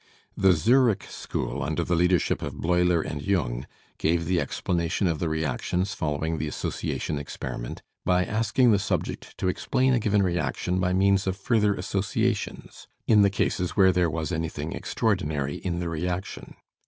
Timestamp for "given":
9.99-10.23